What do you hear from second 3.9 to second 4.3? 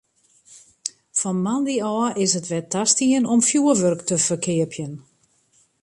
te